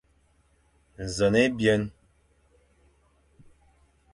Nẑen 1.15 1.33
ébyen. 1.43 1.83